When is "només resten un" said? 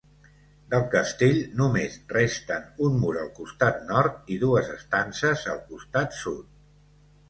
1.59-2.97